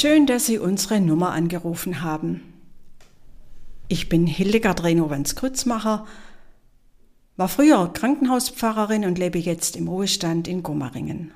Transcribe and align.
Schön, 0.00 0.24
dass 0.24 0.46
Sie 0.46 0.58
unsere 0.58 0.98
Nummer 0.98 1.32
angerufen 1.32 2.00
haben. 2.00 2.40
Ich 3.86 4.08
bin 4.08 4.26
Hildegard 4.26 4.82
Renowens-Krützmacher, 4.82 6.06
war 7.36 7.48
früher 7.50 7.92
Krankenhauspfarrerin 7.92 9.04
und 9.04 9.18
lebe 9.18 9.38
jetzt 9.38 9.76
im 9.76 9.88
Ruhestand 9.88 10.48
in 10.48 10.62
Gomaringen. 10.62 11.32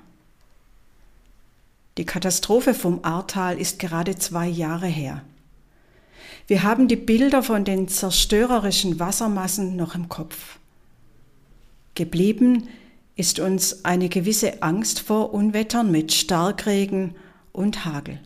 Die 1.99 2.07
Katastrophe 2.07 2.73
vom 2.73 3.01
Ahrtal 3.05 3.59
ist 3.59 3.79
gerade 3.81 4.17
zwei 4.17 4.49
Jahre 4.49 4.87
her. 4.87 5.21
Wir 6.47 6.63
haben 6.63 6.89
die 6.89 6.97
Bilder 6.97 7.43
von 7.43 7.67
den 7.67 7.89
zerstörerischen 7.89 8.99
Wassermassen 8.99 9.77
noch 9.77 9.95
im 9.95 10.09
Kopf. 10.09 10.59
Geblieben 11.95 12.71
ist 13.15 13.41
uns 13.41 13.85
eine 13.85 14.09
gewisse 14.09 14.63
Angst 14.63 15.01
vor 15.01 15.35
Unwettern 15.35 15.91
mit 15.91 16.15
Starkregen 16.15 17.15
und 17.53 17.85
Hagel. 17.85 18.21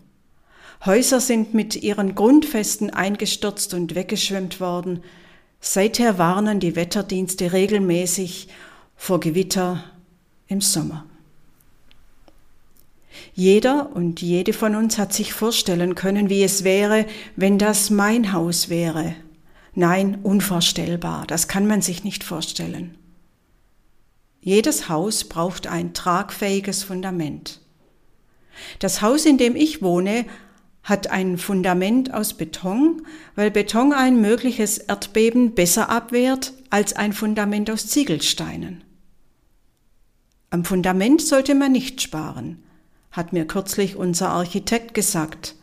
Häuser 0.84 1.20
sind 1.20 1.54
mit 1.54 1.76
ihren 1.76 2.14
Grundfesten 2.14 2.90
eingestürzt 2.90 3.74
und 3.74 3.94
weggeschwemmt 3.94 4.60
worden. 4.60 5.02
Seither 5.60 6.18
warnen 6.18 6.60
die 6.60 6.76
Wetterdienste 6.76 7.52
regelmäßig 7.52 8.48
vor 8.94 9.18
Gewitter 9.18 9.84
im 10.46 10.60
Sommer. 10.60 11.04
Jeder 13.34 13.90
und 13.94 14.22
jede 14.22 14.52
von 14.52 14.76
uns 14.76 14.98
hat 14.98 15.12
sich 15.12 15.32
vorstellen 15.32 15.94
können, 15.94 16.28
wie 16.28 16.42
es 16.42 16.64
wäre, 16.64 17.06
wenn 17.36 17.58
das 17.58 17.90
mein 17.90 18.32
Haus 18.32 18.68
wäre. 18.68 19.14
Nein, 19.74 20.18
unvorstellbar, 20.22 21.26
das 21.26 21.48
kann 21.48 21.66
man 21.66 21.82
sich 21.82 22.04
nicht 22.04 22.24
vorstellen. 22.24 22.96
Jedes 24.40 24.88
Haus 24.88 25.24
braucht 25.24 25.66
ein 25.66 25.94
tragfähiges 25.94 26.84
Fundament. 26.84 27.60
Das 28.78 29.02
Haus, 29.02 29.24
in 29.24 29.38
dem 29.38 29.56
ich 29.56 29.82
wohne, 29.82 30.24
hat 30.88 31.10
ein 31.10 31.36
Fundament 31.36 32.14
aus 32.14 32.32
Beton, 32.32 33.02
weil 33.34 33.50
Beton 33.50 33.92
ein 33.92 34.20
mögliches 34.22 34.78
Erdbeben 34.78 35.54
besser 35.54 35.90
abwehrt 35.90 36.54
als 36.70 36.94
ein 36.94 37.12
Fundament 37.12 37.70
aus 37.70 37.88
Ziegelsteinen. 37.88 38.82
Am 40.48 40.64
Fundament 40.64 41.20
sollte 41.20 41.54
man 41.54 41.72
nicht 41.72 42.00
sparen, 42.00 42.62
hat 43.10 43.34
mir 43.34 43.46
kürzlich 43.46 43.96
unser 43.96 44.30
Architekt 44.30 44.94
gesagt. 44.94 45.56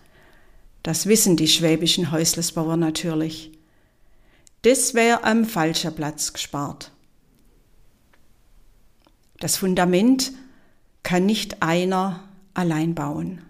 Das 0.84 1.08
wissen 1.08 1.38
die 1.38 1.48
schwäbischen 1.48 2.12
Häuslesbauer 2.12 2.78
natürlich. 2.78 3.52
Das 4.62 4.94
wäre 4.94 5.24
am 5.24 5.46
falscher 5.46 5.90
Platz 5.90 6.34
gespart. 6.34 6.92
Das 9.40 9.58
Fundament 9.58 10.34
kann 11.02 11.26
nicht 11.26 11.64
einer 11.64 12.24
allein 12.54 12.94
bauen. 12.94 13.42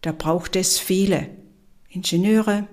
Da 0.00 0.12
braucht 0.12 0.56
es 0.56 0.78
viele 0.78 1.28
Ingenieure, 1.88 2.66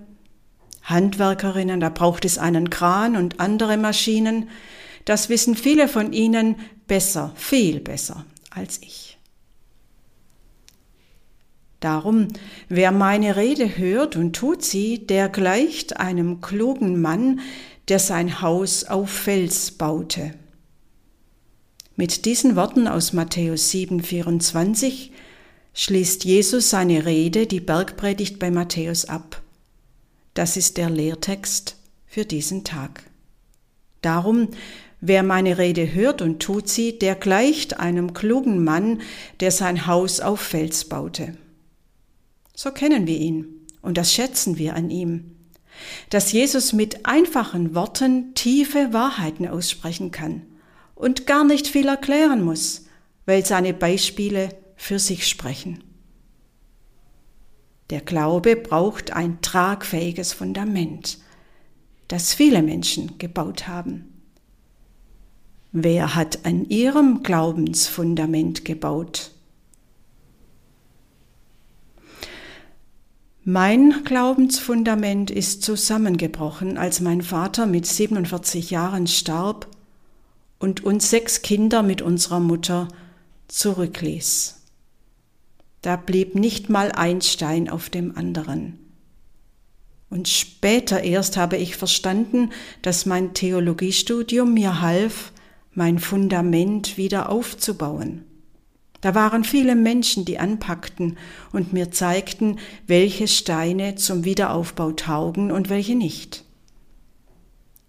Handwerkerinnen, 0.84 1.80
da 1.80 1.90
braucht 1.90 2.24
es 2.24 2.38
einen 2.38 2.70
Kran 2.70 3.18
und 3.18 3.40
andere 3.40 3.78
Maschinen. 3.78 4.50
Das 5.06 5.28
wissen 5.28 5.56
viele 5.56 5.88
von 5.88 6.14
Ihnen 6.14 6.56
besser, 6.88 7.34
viel 7.36 7.80
besser 7.82 8.26
als 8.50 8.82
ich. 8.82 9.18
Darum, 11.80 12.30
wer 12.70 12.92
meine 12.92 13.36
Rede 13.36 13.78
hört 13.78 14.16
und 14.16 14.36
tut 14.36 14.64
sie, 14.64 15.06
der 15.06 15.30
gleicht 15.30 16.00
einem 16.00 16.42
klugen 16.42 17.02
Mann, 17.02 17.42
der 17.88 18.00
sein 18.00 18.42
Haus 18.42 18.84
auf 18.86 19.12
Fels 19.12 19.72
baute. 19.72 20.34
Mit 21.96 22.26
diesen 22.26 22.56
Worten 22.56 22.88
aus 22.88 23.14
Matthäus 23.14 23.70
7, 23.72 24.02
24 24.02 25.12
schließt 25.78 26.26
Jesus 26.26 26.72
seine 26.72 27.06
Rede, 27.06 27.46
die 27.46 27.60
Bergpredigt 27.60 28.40
bei 28.40 28.50
Matthäus 28.50 29.06
ab. 29.06 29.44
Das 30.34 30.58
ist 30.58 30.78
der 30.78 30.90
Lehrtext 30.90 31.78
für 32.08 32.26
diesen 32.26 32.64
Tag. 32.64 33.04
Darum, 34.02 34.50
wer 35.02 35.22
meine 35.22 35.60
Rede 35.60 35.94
hört 35.94 36.24
und 36.24 36.40
tut 36.40 36.68
sie, 36.68 36.98
der 36.98 37.14
gleicht 37.14 37.80
einem 37.80 38.16
klugen 38.16 38.64
Mann, 38.64 39.02
der 39.40 39.52
sein 39.52 39.86
Haus 39.86 40.20
auf 40.20 40.42
Fels 40.42 40.86
baute. 40.86 41.38
So 42.56 42.72
kennen 42.72 43.06
wir 43.06 43.18
ihn 43.18 43.46
und 43.84 44.00
das 44.00 44.12
schätzen 44.12 44.58
wir 44.58 44.76
an 44.76 44.90
ihm, 44.90 45.36
dass 46.10 46.32
Jesus 46.32 46.74
mit 46.74 47.06
einfachen 47.06 47.76
Worten 47.76 48.34
tiefe 48.34 48.94
Wahrheiten 48.94 49.48
aussprechen 49.48 50.10
kann 50.10 50.42
und 50.96 51.28
gar 51.28 51.44
nicht 51.44 51.68
viel 51.68 51.88
erklären 51.88 52.44
muss, 52.44 52.86
weil 53.28 53.46
seine 53.46 53.76
Beispiele 53.76 54.50
für 54.78 55.00
sich 55.00 55.28
sprechen. 55.28 55.84
Der 57.90 58.02
Glaube 58.02 58.56
braucht 58.56 59.12
ein 59.12 59.42
tragfähiges 59.42 60.32
Fundament, 60.32 61.18
das 62.08 62.34
viele 62.34 62.62
Menschen 62.62 63.18
gebaut 63.18 63.68
haben. 63.68 64.06
Wer 65.72 66.16
hat 66.16 66.46
an 66.46 66.66
ihrem 66.70 67.24
Glaubensfundament 67.24 68.64
gebaut? 68.64 69.32
Mein 73.44 74.04
Glaubensfundament 74.04 75.32
ist 75.32 75.64
zusammengebrochen, 75.64 76.78
als 76.78 77.00
mein 77.00 77.22
Vater 77.22 77.66
mit 77.66 77.86
47 77.86 78.72
Jahren 78.72 79.08
starb 79.08 79.68
und 80.60 80.84
uns 80.84 81.10
sechs 81.10 81.42
Kinder 81.42 81.82
mit 81.82 82.02
unserer 82.02 82.42
Mutter 82.42 82.90
zurückließ. 83.48 84.57
Da 85.82 85.96
blieb 85.96 86.36
nicht 86.36 86.70
mal 86.70 86.92
ein 86.92 87.22
Stein 87.22 87.70
auf 87.70 87.90
dem 87.90 88.18
anderen. 88.18 88.80
Und 90.10 90.28
später 90.28 91.04
erst 91.04 91.38
habe 91.38 91.58
ich 91.58 91.76
verstanden, 91.76 92.52
dass 92.82 93.06
mein 93.06 93.34
Theologiestudium 93.34 94.54
mir 94.54 94.82
half, 94.82 95.34
mein 95.74 96.00
Fundament 96.00 96.98
wieder 96.98 97.30
aufzubauen. 97.30 98.24
Da 99.02 99.14
waren 99.14 99.44
viele 99.44 99.76
Menschen, 99.76 100.26
die 100.26 100.40
anpackten 100.40 101.18
und 101.52 101.72
mir 101.72 101.92
zeigten, 101.92 102.58
welche 102.88 103.28
Steine 103.28 103.96
zum 103.96 104.26
Wiederaufbau 104.26 104.92
taugen 104.92 105.52
und 105.52 105.70
welche 105.70 105.96
nicht. 105.96 106.47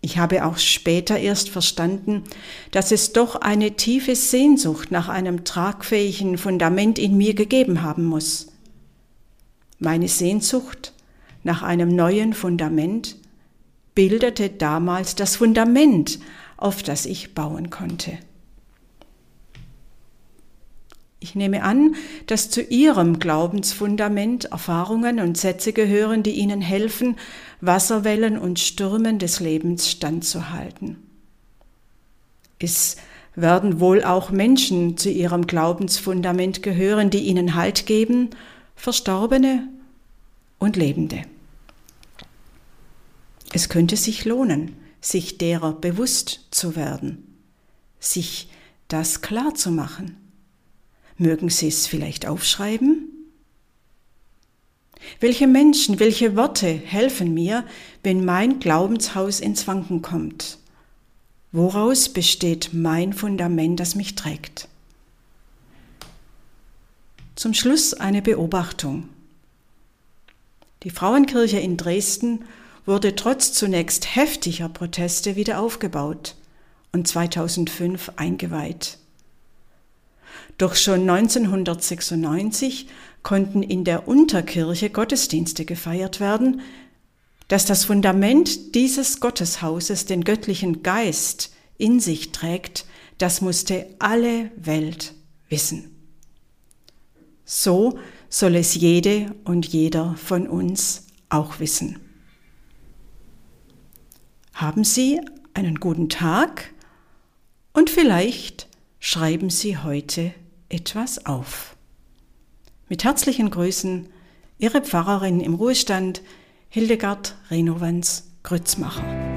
Ich 0.00 0.19
habe 0.19 0.44
auch 0.44 0.59
später 0.59 1.19
erst 1.19 1.48
verstanden, 1.48 2.22
dass 2.70 2.92
es 2.92 3.12
doch 3.12 3.36
eine 3.36 3.72
tiefe 3.72 4.14
Sehnsucht 4.14 4.91
nach 4.92 5.09
einem 5.09 5.44
tragfähigen 5.44 6.38
Fundament 6.38 6.98
in 6.98 7.16
mir 7.16 7.34
gegeben 7.34 7.82
haben 7.82 8.04
muss. 8.04 8.48
Meine 9.81 10.08
Sehnsucht 10.08 10.92
nach 11.42 11.62
einem 11.62 11.88
neuen 11.88 12.32
Fundament 12.32 13.16
bildete 13.94 14.50
damals 14.50 15.16
das 15.16 15.37
Fundament, 15.37 16.20
auf 16.56 16.82
das 16.84 17.04
ich 17.04 17.34
bauen 17.34 17.70
konnte. 17.70 18.19
Ich 21.21 21.34
nehme 21.34 21.65
an, 21.65 21.97
dass 22.27 22.49
zu 22.49 22.62
Ihrem 22.62 23.19
Glaubensfundament 23.19 24.47
Erfahrungen 24.47 25.19
und 25.19 25.37
Sätze 25.37 25.73
gehören, 25.73 26.23
die 26.23 26.33
Ihnen 26.33 26.61
helfen, 26.61 27.17
Wasserwellen 27.61 28.39
und 28.39 28.61
Stürmen 28.61 29.19
des 29.19 29.41
Lebens 29.41 29.91
standzuhalten. 29.91 30.97
Es 32.61 32.97
werden 33.34 33.81
wohl 33.81 34.05
auch 34.05 34.31
Menschen 34.31 34.97
zu 34.97 35.11
Ihrem 35.11 35.47
Glaubensfundament 35.47 36.62
gehören, 36.62 37.11
die 37.11 37.21
Ihnen 37.25 37.55
Halt 37.55 37.87
geben, 37.87 38.31
Verstorbene 38.77 39.69
und 40.59 40.77
Lebende. 40.77 41.23
Es 43.53 43.69
könnte 43.69 43.97
sich 43.97 44.25
lohnen, 44.25 44.77
sich 45.00 45.39
derer 45.39 45.73
bewusst 45.73 46.47
zu 46.50 46.76
werden, 46.76 47.41
sich 47.99 48.50
das 48.88 49.21
klar 49.21 49.55
zu 49.55 49.71
machen. 49.71 50.27
Mögen 51.19 51.50
Sie 51.50 51.67
es 51.67 51.88
vielleicht 51.88 52.26
aufschreiben? 52.26 53.09
Welche 55.20 55.49
Menschen, 55.49 55.99
welche 55.99 56.37
Worte 56.37 56.69
helfen 56.69 57.35
mir, 57.35 57.65
wenn 58.05 58.25
mein 58.25 58.61
Glaubenshaus 58.61 59.41
ins 59.41 59.67
Wanken 59.67 60.00
kommt? 60.00 60.59
Woraus 61.50 62.09
besteht 62.09 62.70
mein 62.73 63.12
Fundament, 63.12 63.81
das 63.81 63.94
mich 63.94 64.15
trägt? 64.15 64.69
Zum 67.35 67.55
Schluss 67.55 67.94
eine 67.94 68.23
Beobachtung. 68.23 69.09
Die 70.85 70.91
Frauenkirche 70.91 71.59
in 71.59 71.76
Dresden 71.76 72.44
wurde 72.87 73.17
trotz 73.17 73.53
zunächst 73.53 74.14
heftiger 74.14 74.69
Proteste 74.69 75.37
wieder 75.37 75.61
aufgebaut 75.61 76.37
und 76.93 77.09
2005 77.09 78.12
eingeweiht. 78.17 78.98
Doch 80.56 80.75
schon 80.75 81.08
1996 81.08 82.88
konnten 83.23 83.62
in 83.62 83.85
der 83.85 84.08
Unterkirche 84.08 84.90
Gottesdienste 84.90 85.64
gefeiert 85.64 86.20
werden, 86.20 86.61
dass 87.49 87.64
das 87.64 87.85
Fundament 87.85 88.75
dieses 88.75 89.20
Gotteshauses 89.20 90.05
den 90.05 90.25
göttlichen 90.25 90.82
Geist 90.82 91.52
in 91.79 92.00
sich 92.00 92.32
trägt, 92.32 92.85
das 93.17 93.40
musste 93.40 93.87
alle 93.99 94.50
Welt 94.56 95.14
wissen. 95.49 95.94
So 97.44 97.99
soll 98.29 98.56
es 98.56 98.75
jede 98.75 99.35
und 99.44 99.67
jeder 99.67 100.14
von 100.17 100.46
uns 100.46 101.06
auch 101.31 101.61
wissen. 101.61 101.99
Haben 104.52 104.85
Sie 104.85 105.20
einen 105.55 105.76
guten 105.76 106.08
Tag 106.08 106.75
und 107.73 107.90
vielleicht 107.90 108.68
schreiben 109.08 109.49
Sie 109.49 109.78
heute 109.78 110.34
etwas 110.69 111.25
auf. 111.25 111.76
Mit 112.90 113.05
herzlichen 113.05 113.49
Grüßen, 113.49 114.10
Ihre 114.58 114.82
Pfarrerin 114.82 115.40
im 115.40 115.55
Ruhestand, 115.55 116.20
Hildegard 116.69 117.34
Renowans 117.50 118.28
Grützmacher. 118.43 119.27